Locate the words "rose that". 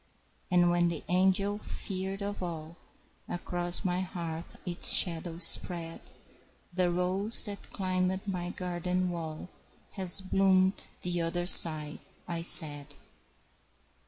6.89-7.69